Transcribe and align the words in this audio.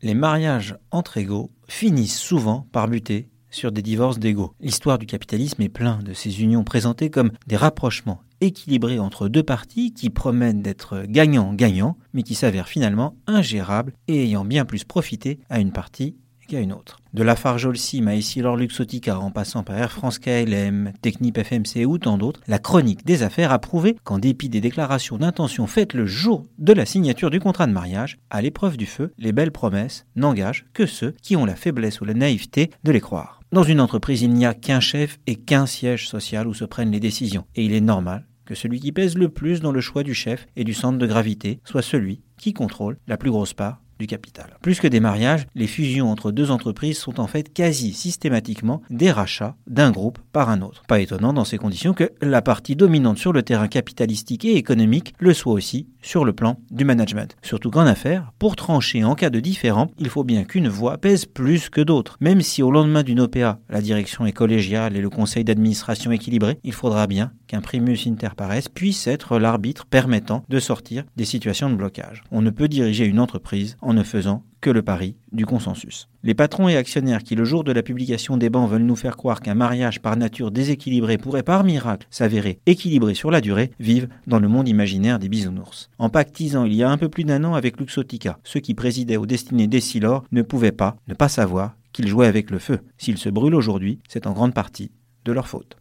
Les 0.00 0.14
mariages 0.14 0.76
entre 0.90 1.16
égaux 1.16 1.50
finissent 1.66 2.18
souvent 2.18 2.66
par 2.72 2.86
buter 2.86 3.28
sur 3.50 3.72
des 3.72 3.82
divorces 3.82 4.18
d'égaux. 4.18 4.54
L'histoire 4.60 4.98
du 4.98 5.06
capitalisme 5.06 5.62
est 5.62 5.68
plein 5.68 5.98
de 6.02 6.12
ces 6.12 6.42
unions 6.42 6.64
présentées 6.64 7.10
comme 7.10 7.32
des 7.46 7.56
rapprochements 7.56 8.20
équilibrés 8.40 9.00
entre 9.00 9.28
deux 9.28 9.42
parties 9.42 9.92
qui 9.92 10.10
promettent 10.10 10.62
d'être 10.62 11.04
gagnant-gagnant, 11.08 11.96
mais 12.12 12.22
qui 12.22 12.36
s'avèrent 12.36 12.68
finalement 12.68 13.16
ingérables 13.26 13.92
et 14.06 14.24
ayant 14.24 14.44
bien 14.44 14.64
plus 14.64 14.84
profité 14.84 15.40
à 15.50 15.58
une 15.58 15.72
partie 15.72 16.16
une 16.56 16.72
autre. 16.72 16.98
De 17.12 17.22
Lafarge 17.22 17.66
Holcim 17.66 18.06
à 18.06 18.14
Essilor 18.14 18.56
Luxotica 18.56 19.18
en 19.18 19.30
passant 19.30 19.62
par 19.62 19.76
Air 19.76 19.92
France 19.92 20.18
KLM, 20.18 20.92
Technip 21.02 21.38
FMC 21.38 21.84
ou 21.86 21.98
tant 21.98 22.16
d'autres, 22.16 22.40
la 22.48 22.58
chronique 22.58 23.04
des 23.04 23.22
affaires 23.22 23.52
a 23.52 23.58
prouvé 23.58 23.96
qu'en 24.04 24.18
dépit 24.18 24.48
des 24.48 24.60
déclarations 24.60 25.18
d'intention 25.18 25.66
faites 25.66 25.94
le 25.94 26.06
jour 26.06 26.46
de 26.58 26.72
la 26.72 26.86
signature 26.86 27.30
du 27.30 27.40
contrat 27.40 27.66
de 27.66 27.72
mariage, 27.72 28.18
à 28.30 28.40
l'épreuve 28.40 28.76
du 28.76 28.86
feu, 28.86 29.12
les 29.18 29.32
belles 29.32 29.52
promesses 29.52 30.06
n'engagent 30.16 30.66
que 30.72 30.86
ceux 30.86 31.14
qui 31.22 31.36
ont 31.36 31.44
la 31.44 31.56
faiblesse 31.56 32.00
ou 32.00 32.04
la 32.04 32.14
naïveté 32.14 32.70
de 32.84 32.92
les 32.92 33.00
croire. 33.00 33.40
Dans 33.52 33.62
une 33.62 33.80
entreprise, 33.80 34.22
il 34.22 34.32
n'y 34.32 34.46
a 34.46 34.54
qu'un 34.54 34.80
chef 34.80 35.18
et 35.26 35.36
qu'un 35.36 35.66
siège 35.66 36.08
social 36.08 36.46
où 36.46 36.54
se 36.54 36.64
prennent 36.64 36.92
les 36.92 37.00
décisions, 37.00 37.46
et 37.54 37.64
il 37.64 37.72
est 37.72 37.80
normal 37.80 38.26
que 38.44 38.54
celui 38.54 38.80
qui 38.80 38.92
pèse 38.92 39.16
le 39.16 39.28
plus 39.28 39.60
dans 39.60 39.72
le 39.72 39.82
choix 39.82 40.02
du 40.02 40.14
chef 40.14 40.46
et 40.56 40.64
du 40.64 40.72
centre 40.72 40.96
de 40.96 41.06
gravité 41.06 41.60
soit 41.64 41.82
celui 41.82 42.22
qui 42.38 42.54
contrôle 42.54 42.96
la 43.06 43.18
plus 43.18 43.30
grosse 43.30 43.52
part 43.52 43.82
capital. 44.06 44.56
Plus 44.62 44.80
que 44.80 44.88
des 44.88 45.00
mariages, 45.00 45.46
les 45.54 45.66
fusions 45.66 46.10
entre 46.10 46.30
deux 46.30 46.50
entreprises 46.50 46.98
sont 46.98 47.20
en 47.20 47.26
fait 47.26 47.52
quasi 47.52 47.92
systématiquement 47.92 48.82
des 48.90 49.10
rachats 49.10 49.56
d'un 49.66 49.90
groupe 49.90 50.18
par 50.32 50.50
un 50.50 50.62
autre. 50.62 50.82
Pas 50.88 51.00
étonnant 51.00 51.32
dans 51.32 51.44
ces 51.44 51.58
conditions 51.58 51.94
que 51.94 52.12
la 52.20 52.42
partie 52.42 52.76
dominante 52.76 53.18
sur 53.18 53.32
le 53.32 53.42
terrain 53.42 53.68
capitalistique 53.68 54.44
et 54.44 54.56
économique 54.56 55.14
le 55.18 55.34
soit 55.34 55.52
aussi 55.52 55.88
sur 56.00 56.24
le 56.24 56.32
plan 56.32 56.58
du 56.70 56.84
management. 56.84 57.36
Surtout 57.42 57.70
qu'en 57.70 57.86
affaires, 57.86 58.32
pour 58.38 58.56
trancher 58.56 59.04
en 59.04 59.14
cas 59.14 59.30
de 59.30 59.40
différend, 59.40 59.90
il 59.98 60.08
faut 60.08 60.24
bien 60.24 60.44
qu'une 60.44 60.68
voix 60.68 60.98
pèse 60.98 61.26
plus 61.26 61.68
que 61.68 61.80
d'autres. 61.80 62.16
Même 62.20 62.40
si 62.40 62.62
au 62.62 62.70
lendemain 62.70 63.02
d'une 63.02 63.20
OPA, 63.20 63.58
la 63.68 63.80
direction 63.80 64.26
est 64.26 64.32
collégiale 64.32 64.96
et 64.96 65.00
le 65.00 65.10
conseil 65.10 65.44
d'administration 65.44 66.12
équilibré, 66.12 66.58
il 66.64 66.72
faudra 66.72 67.06
bien 67.06 67.32
qu'un 67.46 67.60
primus 67.60 68.06
inter 68.06 68.30
pares 68.36 68.68
puisse 68.74 69.06
être 69.06 69.38
l'arbitre 69.38 69.86
permettant 69.86 70.44
de 70.48 70.60
sortir 70.60 71.04
des 71.16 71.24
situations 71.24 71.70
de 71.70 71.74
blocage. 71.74 72.22
On 72.30 72.42
ne 72.42 72.50
peut 72.50 72.68
diriger 72.68 73.04
une 73.04 73.20
entreprise 73.20 73.76
en 73.80 73.87
ne 73.92 74.02
faisant 74.02 74.44
que 74.60 74.70
le 74.70 74.82
pari 74.82 75.16
du 75.32 75.46
consensus. 75.46 76.08
Les 76.22 76.34
patrons 76.34 76.68
et 76.68 76.76
actionnaires 76.76 77.22
qui, 77.22 77.34
le 77.34 77.44
jour 77.44 77.64
de 77.64 77.72
la 77.72 77.82
publication 77.82 78.36
des 78.36 78.50
bancs, 78.50 78.68
veulent 78.68 78.82
nous 78.82 78.96
faire 78.96 79.16
croire 79.16 79.40
qu'un 79.40 79.54
mariage 79.54 80.00
par 80.00 80.16
nature 80.16 80.50
déséquilibré 80.50 81.18
pourrait 81.18 81.42
par 81.42 81.64
miracle 81.64 82.06
s'avérer 82.10 82.60
équilibré 82.66 83.14
sur 83.14 83.30
la 83.30 83.40
durée, 83.40 83.70
vivent 83.78 84.08
dans 84.26 84.40
le 84.40 84.48
monde 84.48 84.68
imaginaire 84.68 85.18
des 85.18 85.28
bisounours. 85.28 85.90
En 85.98 86.08
pactisant 86.08 86.64
il 86.64 86.74
y 86.74 86.82
a 86.82 86.90
un 86.90 86.98
peu 86.98 87.08
plus 87.08 87.24
d'un 87.24 87.44
an 87.44 87.54
avec 87.54 87.78
Luxotica, 87.78 88.38
ceux 88.44 88.60
qui 88.60 88.74
présidaient 88.74 89.16
aux 89.16 89.26
destinées 89.26 89.68
d'Essilor 89.68 90.24
ne 90.32 90.42
pouvaient 90.42 90.72
pas 90.72 90.96
ne 91.06 91.14
pas 91.14 91.28
savoir 91.28 91.76
qu'ils 91.92 92.08
jouaient 92.08 92.26
avec 92.26 92.50
le 92.50 92.58
feu. 92.58 92.80
S'ils 92.98 93.18
se 93.18 93.28
brûlent 93.28 93.54
aujourd'hui, 93.54 93.98
c'est 94.08 94.26
en 94.26 94.32
grande 94.32 94.54
partie 94.54 94.92
de 95.24 95.32
leur 95.32 95.48
faute. 95.48 95.76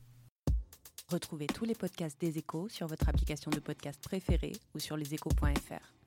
Retrouvez 1.09 1.47
tous 1.47 1.63
les 1.63 1.75
podcasts 1.75 2.19
des 2.19 2.37
échos 2.37 2.67
sur 2.69 2.87
votre 2.87 3.07
application 3.07 3.49
de 3.49 3.59
podcast 3.59 3.99
préférée 4.03 4.53
ou 4.75 4.79
sur 4.79 4.97
leséchos.fr. 4.97 6.06